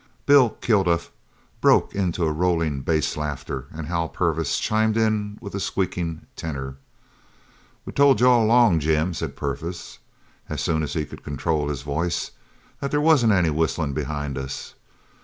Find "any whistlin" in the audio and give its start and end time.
13.33-13.93